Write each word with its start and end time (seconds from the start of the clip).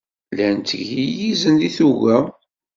Llan 0.31 0.55
tteglilizen 0.59 1.55
deg 1.61 1.73
tuga. 1.77 2.17